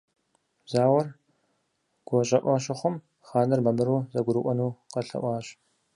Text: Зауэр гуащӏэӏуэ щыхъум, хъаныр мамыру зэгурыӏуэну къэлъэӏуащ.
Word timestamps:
Зауэр 0.71 1.07
гуащӏэӏуэ 2.07 2.55
щыхъум, 2.63 2.95
хъаныр 3.27 3.61
мамыру 3.65 3.97
зэгурыӏуэну 4.13 4.77
къэлъэӏуащ. 4.91 5.45